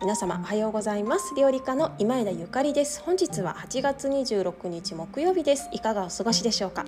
[0.00, 1.34] 皆様おはようございます。
[1.34, 3.00] 料理家の今枝ゆかりです。
[3.00, 5.70] 本日は8月26日木曜日です。
[5.72, 6.84] いかがお過ごしでしょうか？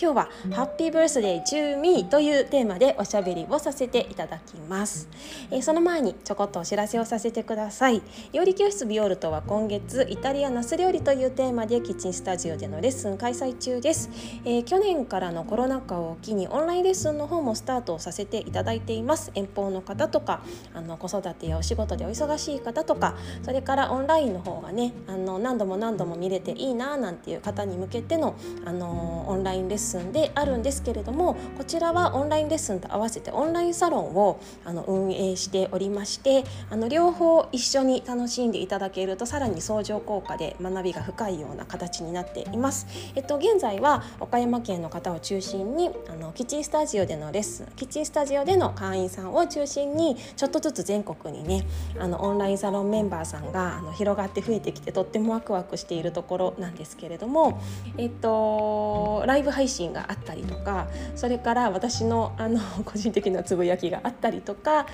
[0.00, 5.08] 今日はハッピーバースデーチューミーというテーマでおしゃべりをさせていただきます、
[5.50, 8.02] えー、その前にちょこっとお知らせをさせてください。
[8.32, 14.10] 料理教室ビオルトは今月イタリアナス料理というテーマでキッチンスタジオでのレッスン開催中です、
[14.44, 19.32] えー、去年からのコロナ禍を機にオンラインレッスンの方もスタートをさせていただいています。
[19.34, 42.86] 遠方の方とかあの子育てやお仕事でお忙しい方とかそれからオンラインの方がねあの何度も何度も見れていいななんていう方に向けてのあのオンラインレッスンであるんですけれどもこちらはオンラインレッスンと合わせてオンラインサロンをあの運営しておりましてあの両方一緒に楽しんでいただけるとさらに相乗効果で学びが深いような形になっています。
[43.14, 51.66] えっと、現在は岡山県の方を中心にあのキッチンスタジオでのレッスンキッチンスタジオでの会員さんを中心にちょっとずつ全国にね
[51.98, 57.60] あのオンラインサロンメンバーさんがあの広がって増えてきてとってもワクワクしているところなんですけれども、
[57.98, 64.86] えっと、ライブ配信があったりとかそれから私のあの 個人的なつぶやきがあったりとか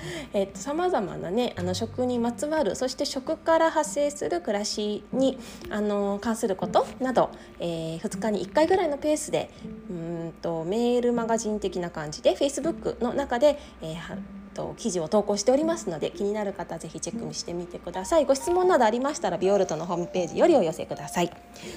[0.53, 9.49] さまざまなねあの食にまつわるそして食から発生する暮らしにあの関することなど、えー、2日に1回ぐらいのペースで
[9.89, 18.25] うんとメールマガジン的な感じで Facebook の中で、えーと記事を投稿しておりますので気になる方ぜひチェックしてみてください。
[18.25, 21.31] ご質問などありましたらビオルトのホームページよりお寄せください。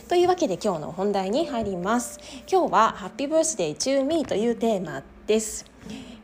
[0.09, 2.19] というわけで今日の本題に入ります。
[2.51, 5.67] 今日はハッピーバースデーチューミーというテーマです。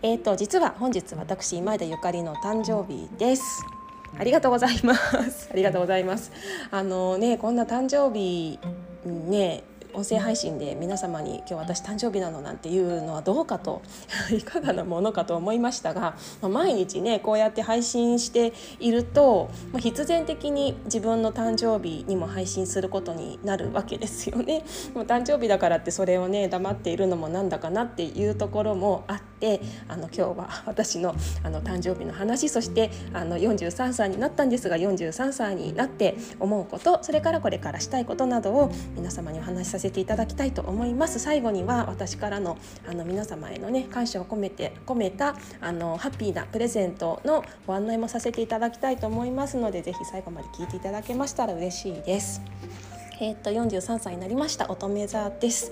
[0.02, 3.42] えーと実は本日私今枝ゆかりの誕生日です。
[4.18, 5.50] ありがとうございます。
[5.52, 6.32] ありがとうございます。
[6.70, 8.58] あのねこんな誕生日
[9.04, 9.62] ね
[9.96, 13.80] 音声配信で皆様に今日私誕生日なのなんていうのはどうかと
[14.30, 24.64] いかがなものかと思いましたが、まあ、毎日ねこうやって配信していると、まあ、必然的に自分の誕生日にも配信することになるわけですよね。
[24.94, 29.35] もう誕生日だからってそれをね黙っているのもなんだかなっていうところもあって
[29.88, 42.58] あの今日は 私のあの誕生日の話そしてあの43歳になったんですが43歳になって思うことそれからこれからしたいことなどを皆様にお話しさせてせていただきたいと思います最後には私からの
[42.88, 52.40] あの皆様へのね感謝を込めて込めたあのハッピーなプレゼントのご案内もさせていただきたいと思いますのでぜひ最後まで聞いていただけましたら嬉しいです。
[53.18, 55.70] えー、っと43歳になりました乙女座です。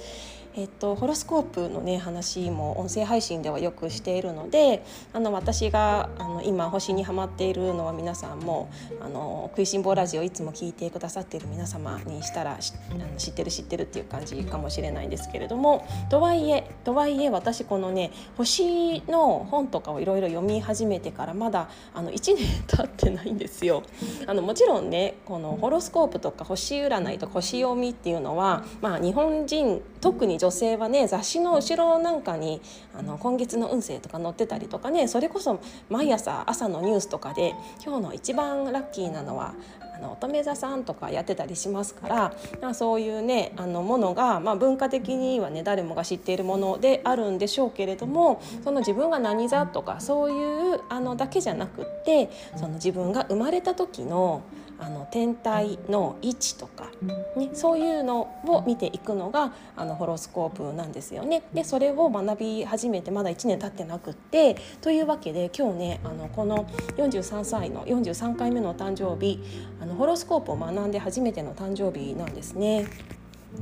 [0.56, 8.70] えっと、ホロスコープのね話も音声配信ではよくしているのであの私があの今星にはまっているのは皆さんも
[9.00, 23.82] あの食いしん坊ラジオいつも聞いてくださっている皆様にしたらあの知ってる知ってるっていう感じかもしれないんですけれどもとはいえとはいえ私このね星の本とかをいろいろ読み始めてからまだあの1年経ってないんですよ。
[24.26, 32.60] あのもちろんねこのホロスコープとか星占いとか星読みっていうのは、まあ、日本人特に女性はね雑誌の後ろなんかに
[32.94, 39.54] あの今月の運勢とか載ってたりとかねそれこそ毎朝朝のニュースとかで今日の一番ラッキーなのは
[39.96, 54.42] あの乙女座さんとかやってたりしますからそういうねあのものが、まあ、文化的にはね誰もが知っているものであるんでしょうけれどもその自分が何座とかそういうあのだけじゃなくってその自分が生まれた時の
[54.78, 56.90] あの天体の位置とか、
[57.36, 61.42] ね、そういうのを見ていくのがあのホロスコープなんですよね。
[61.52, 69.40] でそれを学び始めてまだ1年経ってなくってというわけで今日ねあのこの43歳の43回目の誕生日
[69.80, 72.86] あのホロスコープを学んで初めての誕生日なんですね。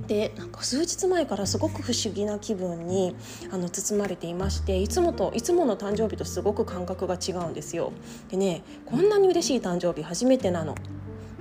[0.06, 3.14] でなんか数日前からすごく不思議な気分に
[3.50, 7.92] あの包まれていましていつもといつもの誕生日とすごく感覚が違うんですよ。
[8.30, 10.74] でねこんなに嬉しい誕生日初めてなの。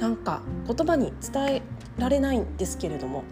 [0.01, 1.61] なんか言葉に伝え
[1.97, 3.23] られないんですけれども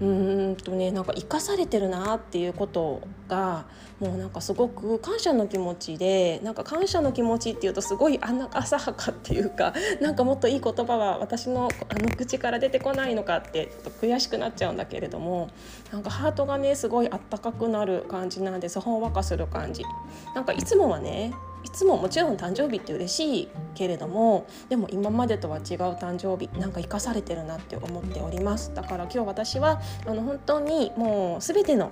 [0.00, 3.64] うんとねなんか生かされてるなっていうことが
[3.98, 9.72] もうなんかすごく感謝の気持ちでなんか感謝の気持ちっていうとすごいあんな浅はかっていうか
[10.02, 15.48] なんかもっといい言葉は私のあの口から出てこないのかってちょっと悔しくなっちゃうんだけれども
[15.90, 19.82] なんかハートがねすごいあったかくなる感じなんですほんわかする感じ。
[20.34, 21.32] なんかいつもはね
[21.66, 25.62] いつももちろん誕生日って嬉しいけれどもでも今までとは違う
[25.96, 28.72] 誕生日なんか生かされてるなって思っております。
[28.72, 31.90] だから今日私はあの本当にもう全ての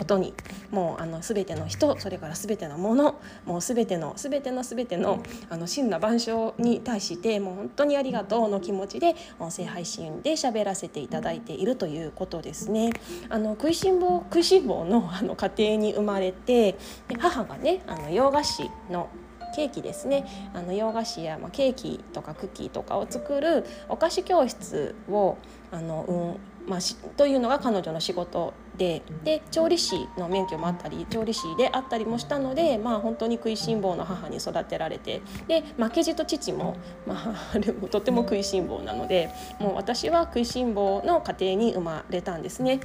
[0.00, 0.32] ことに
[0.70, 12.92] もうあの全ての人それから全てのものもう全ての全ての全てのあの真羅万象に対してもう本当にありがとうの気持ちで音声配信で喋らせていただいているということですね。
[13.28, 19.10] あの食いしん坊食いしん坊のあの家庭に生まれてで母がねあの洋菓子の
[19.54, 20.24] ケーキですね
[20.54, 25.36] あの洋菓子や、まあ、ケーキとかクッキーとかを作るお菓子教室を
[25.70, 26.80] あの、うんまあ、
[27.16, 36.76] というのが彼女の仕事でで調理師の免許もあったり調理師であったりもしたので、まあ、本当に食いしん坊の母に育てられてで負けじと父も、
[37.06, 37.58] まあ、
[37.90, 42.80] とても食いしん坊なのでもう私は食いしん坊の家庭に生まれたんですね。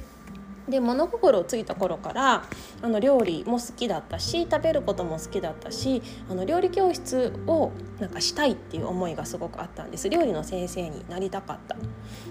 [0.68, 2.44] で物心ついた頃から
[2.82, 7.70] あの料理も好きだったし食べることも好きだったしあの料理教室を
[8.00, 10.08] なんかしたいっていう思いがすごくあったんです。
[10.08, 11.76] 料理の先生になりたかった。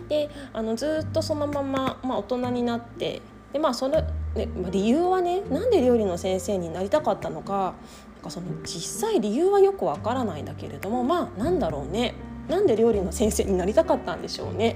[0.10, 3.22] であのずっとそのまま、まあ、大人になって
[3.54, 4.02] でまあその、
[4.36, 7.74] ね、理由はねなんで料理の先生になりたかったのか
[8.16, 12.16] なんかその実際理由はよくわからないんだけれどもまあなんだろうね。
[12.50, 14.76] なんで料理の先生になりたかったんでしょうね。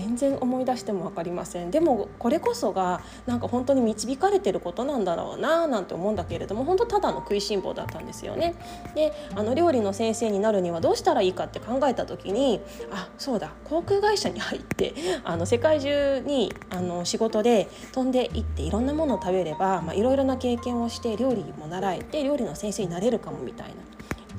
[0.00, 8.54] 全然思い出しても分かりませんでもこれこそがなんか本当に導かれてることなんだろうななんて思うんだけれども本当ただの食いしん坊だったんですよね。
[8.94, 12.60] であの料理の先生になるにはどうしたらいいかって考えた時に
[12.90, 23.74] あそうだ航空会社に入ってあの世界中にあの仕事で飛んでいっていろんなものを食べればいろいろな経験をして料理も習えて料理の先生になれるかもみたいな。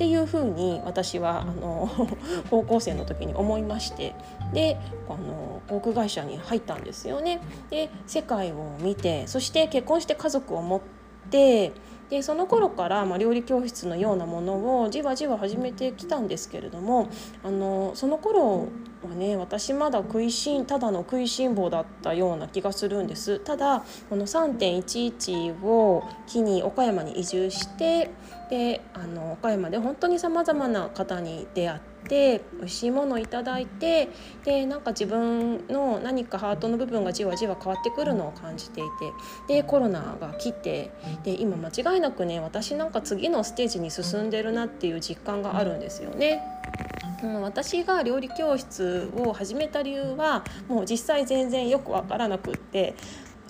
[0.02, 1.88] っていうふうに私はあの
[2.50, 4.16] 高校生の時に思いまして
[4.54, 4.78] で
[5.08, 7.42] あの航空会社に入ったんですよね。
[7.70, 10.82] で世界を見てそして結婚して家族を持っ
[11.30, 11.72] て
[12.12, 17.10] でその頃から、まあ、料理教室のようなものをじわじわ始めてきたんですけれども
[17.42, 18.68] あのその頃
[19.02, 28.12] はね私まだ食いしんただの食いしん坊だったような気がするんですただこの3.11を機に岡山に移住して
[28.50, 34.10] であの岡山で本当にさまざまな方に出会ってって美味しいものをいただいて
[34.44, 38.84] でなんか自分の何かハートの部分がじわじわ変わってくるのを感じてい
[39.48, 40.92] てでコロナが来て
[41.24, 46.42] で今間違いなくね私なんか次のステージに進んでるなっていう実感があるんですよね。
[47.24, 52.96] うん、私が料理教室を始めた理由はもう実際全然よく分からなくって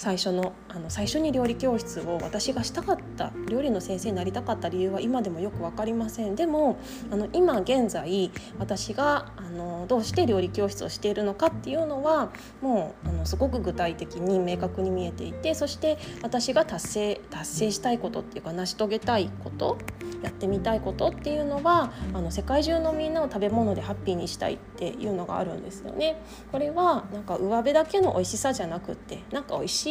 [0.01, 6.79] 最初のあの最初に料理教室を私がしたかった料理の先生になりたかった理由は今でもよく分かりませんでも
[7.11, 12.31] あの今現在私があのどうして料理教室をしているのかっていうのは
[12.61, 19.77] もうあのすごく具体的に明確に見えていてそして私が達成達成したいことっていうか成し遂げたいこと
[20.23, 26.21] やってみたいことっていうのはあの世界中のみんなを食べ物でハッピーにしたいっていうのがあるんですよね。
[26.51, 29.90] これはなんか上辺だけの美味しさじゃなくってなんか美味し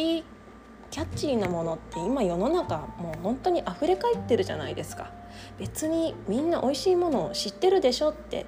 [0.89, 5.11] キャッチーなものって今世の中もう本当に溢れかえってるじゃないですか。
[5.57, 8.45] 別にみんな美味しいものを知ってるでしょって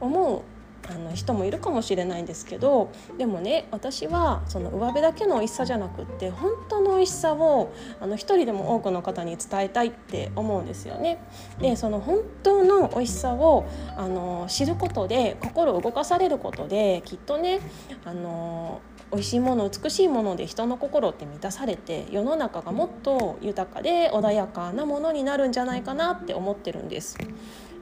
[0.00, 0.42] 思う
[0.88, 11.22] あの人もいるかもしれないんですけどでもね私はその上辺だけの美味しさじゃなくって本当の美味しさをあの一人でも多くの方に伝えたいって思うんですよね。
[11.60, 13.66] でその本当の美味しさを
[13.96, 17.60] あの知ることで心を動かされることできっとね
[18.04, 27.16] あの美味しいもの美しいもので人の心って満たされて世の中がもっと豊かで穏やかなものになるんじゃないかなって思ってるんです。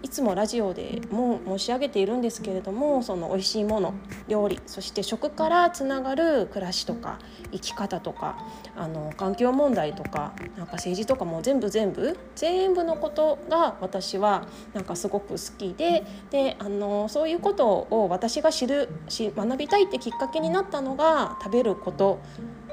[0.03, 3.95] いつもラジオでも申し上げているんですけれどもその美味しいもの
[4.29, 7.19] 料理そして食からつながる暮らしとか
[7.53, 8.39] 生き方とか
[8.77, 22.21] あの環境問題とかなんか政治とかも全部全部全部のことが私はなんかすごく好きでであのそういうことを私が知るし学びたいってきっかけになったのが食べること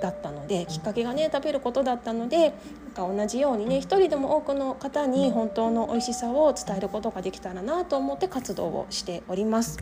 [0.03, 2.53] だったのできっかけがね食べることだったので
[2.95, 9.79] なんか同じようにね一人でも多くの方に本当の美味しさを伝えることができたらなと思って活動をしております。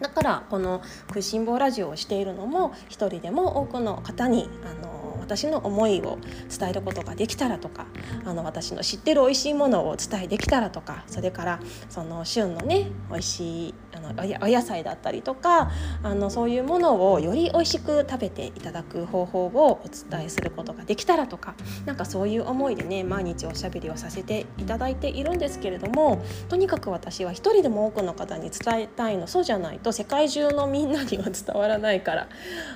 [0.00, 6.18] だからこの「食いしん坊ラジオ」をしているのも一人でも多くの方にあの私の思いを
[6.56, 7.86] 伝えることができたらとか
[8.24, 15.72] あの私の知ってる美味しいものをお伝えできたらとかそれからその旬のね美味しいあのお野菜だったりとか
[16.04, 21.56] あのそういうものをより美味しく食べていただく方法をお伝えすることができたらとか
[21.86, 32.28] なんかそういう思いでね毎日おしゃべりをさせていただいているんですけれどもとにかく私は一人でも多くの方に伝えたいのそうじゃないと世界中のみんなには伝わらないから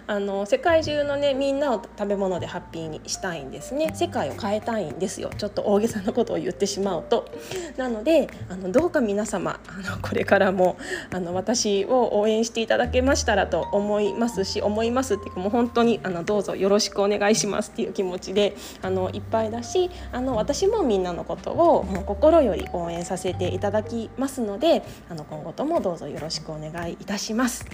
[0.09, 3.93] あの世界中のねみんなを食べ物でハッピーにしたいんですね。
[3.95, 5.31] 世界を変えたいんですよ。
[5.37, 7.31] ちょっと大げさなことを言ってしまうと。
[7.77, 10.77] なのであのどうか皆様あのこれからも
[11.13, 27.65] あの私を応援していただけましたらと思いますし思いますっていうかもう本当にあのどうぞよろしくお願いしますっていう気持ちであのいっぱいだしあの私もみんなのことをもう心より応援させていただきますのであの今後ともどうぞよろしくお願いいたします。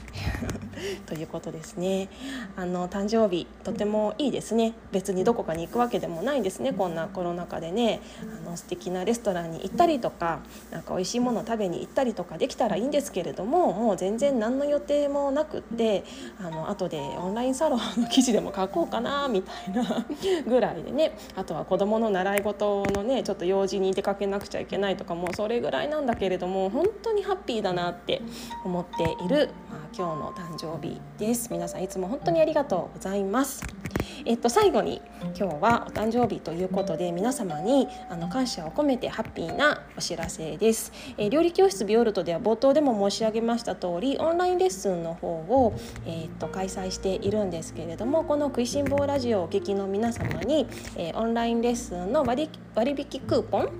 [1.07, 2.09] ということですね。
[2.57, 4.75] あの誕生日とてもいいですね。
[4.93, 6.73] 別にどこかに行くわけでもないんですね。
[6.73, 8.01] こんなコロナ禍でね、
[8.47, 10.41] あの素敵なレストランに行ったりとか、
[10.71, 16.05] なんか美味しいもの食べに行ったりとかできたらいいんですけれども、もう全然何の予定もなくって、
[16.39, 20.07] あの後でオンラインサロンの記事でも書こうかなみたいな
[20.47, 21.17] ぐらいでね。
[21.37, 28.23] あとは子供の習い事のね、ちょっと用事に出かけなくちゃいけないとかもうそれぐらいなんだけれども、本当にハッピーだなって
[28.65, 31.51] 思っている、まあ、今日の誕生日です。
[31.51, 33.63] 皆さんいつも本当にありがとうございます。
[34.27, 35.01] えっと最後に
[35.39, 45.75] 今日はお誕生日ということで皆様にあの感謝を込めてハッピーなお知らせです、えー、料理教室ビオルトでは冒頭でも申し上げました通りオンラインレッスンの方を
[46.05, 53.71] えー、っと開催しているんですけれどもこの食いしん坊ラジオをお聞きの皆様に、えー、オンラインレッスンの割割引クーポン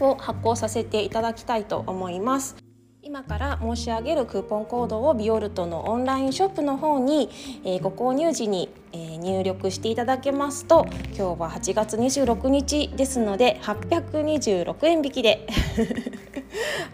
[0.00, 2.61] を発行させていただきたいと思います。
[3.04, 7.28] 今から申し上げるクーポンコードをビオルトのオンラインショップの方に、
[7.64, 15.48] えー、ご購入時に、えー、入力していただけますと今日は8月26日ですので826円引きで。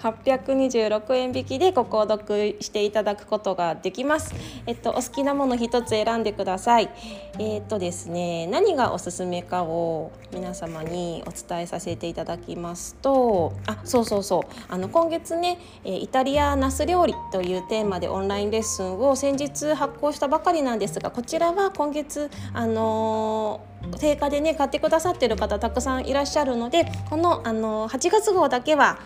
[0.02, 4.34] 826円引きでご購読していただくことができます。
[4.66, 6.90] えっとお好きなもの一つ選んでください。
[7.38, 23.60] えっとですね何がおすすめかを皆様にお伝えさせていただきますと、あそうそうそうあの今月ねイタリアナス料理というテーマでオンラインレッスンを先日発行したばかりなんですがこちらは今月あの
[24.00, 28.98] 定価でね買ってくださってる方たくさんいらっしゃるのでこのあの8月号だけは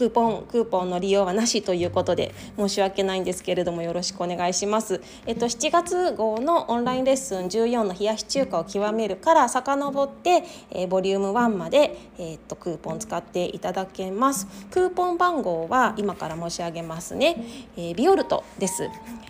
[0.00, 5.02] クーポンクーポンの利用はなしということで申し訳ないんですけれどもよろしくお願いします。
[5.26, 14.46] えっと7月号のオンラインレッスン14の冷やし中華を極めるから遡って、えー、ボリューム1までえー、っとクーポン使っていただけます。
[14.70, 17.44] クーポン番号は今から申し上げますね。
[17.76, 18.88] えー、ビオルトです。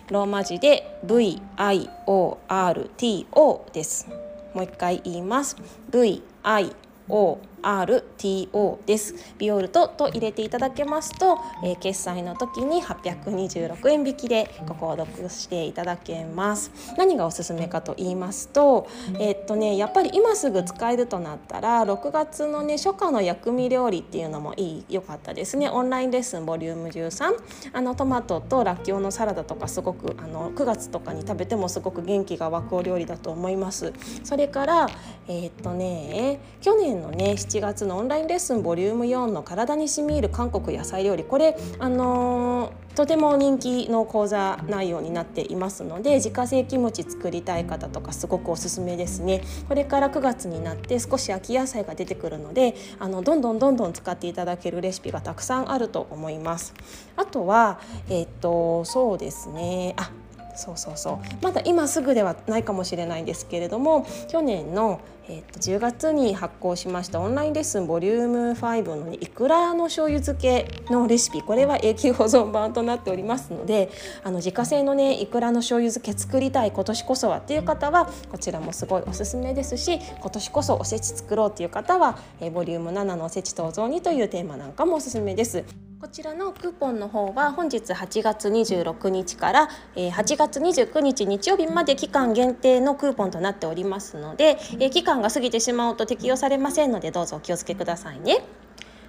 [0.09, 4.07] ローマ字で V I O R T O です。
[4.53, 5.57] もう一回言います。
[5.91, 6.73] V I
[7.09, 9.15] O RTO です。
[9.37, 16.71] ビオルトと入れていただけますと、えー、決済の時に826円引きでご購読していただけます。
[16.97, 18.87] 何がおすすめかと言いますと
[19.19, 25.69] えー、っとねやっぱり今すぐ使えるとなったら6月のね初夏の薬味料理っていうのもいい良かったですね。
[25.69, 27.33] オンラインレッスンボリューム13
[27.73, 33.93] あのトマトとらっきょうのサラダとかすごくあの9月とかに食べてもすごく元気が湧くお料理だと思います。
[34.23, 34.89] それから
[35.27, 41.25] えー、っとね去年のね7月のオンラインレッスンボリューム4の体に染み入る韓国野菜料理。
[41.25, 49.41] これあのー、とても人気の講座内容になっていますので自家製キムチ作りたい方とかすごくおすすめですね。
[49.67, 56.73] これから9月になって少し秋野菜が出てくるのであのどんどんどんどん使っていただけるレシピがたくさんあると思います。
[57.17, 59.93] あとはえっ、とそうですね。
[59.97, 60.09] あ
[60.55, 61.17] そうそうそう。
[61.41, 73.91] まだ今すぐではないかもしれないんですけれども去年の、えー、と10月に発行しましたオンラインレッスンボリューム5の、いくらの醤油漬けのレシピこれは永久保存版となっておりますので
[74.23, 85.63] あの自家製のねいくらの醤油漬け作りたい今年こそはっていう方はこちらもすごいおすすめですし今年こそおせち作ろうっていう方は、えー、ボリューム7のおせち登場にというテーマなんかもおすすめです。
[86.01, 94.57] こちらのクーポンの方は本日8月26日から8月29日日曜日まで期間限定のクーポンとなっておりますので
[94.91, 98.43] 期間が過ぎてしまうと適用されませんのでどうぞお気をつけくださいね。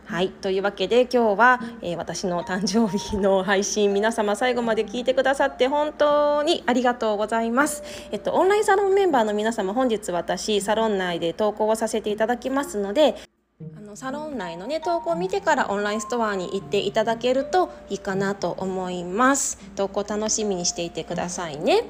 [0.04, 7.82] はいというわけで今日は、えー、私の誕生日の配信皆様最後まで聞いてくださって本当にありがとうございます。
[8.11, 13.16] えっとオンラインサロンメンバーの皆様本日私サロン内で投稿をさせていただきますので
[13.76, 19.58] あのサロン内のね投稿を見てからオンラインストアに行っていただけるといいかなと思います。
[19.76, 21.84] 投稿楽しみにしていてくださいね。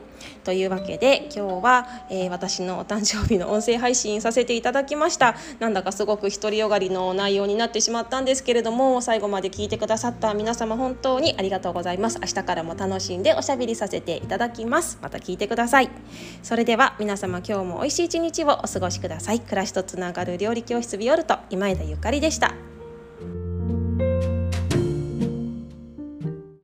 [0.44, 5.36] というわけで今日は、えー、私のお誕生日の音声配信させていただきました。
[5.60, 12.18] なんだかすごく独りよがりの内容になってしまったんですけれども最後まで聞いてくださった皆様本当にありがとうございます。
[12.20, 14.98] 明日からも楽しんでおしゃべりさせていただきます。
[15.00, 15.90] また聞いてください。
[16.42, 19.38] それでは皆様今日も美味しい一日をお過ごしください。
[19.38, 22.71] 暮らしとつながる料理教室ビオルト今枝ゆかりでした。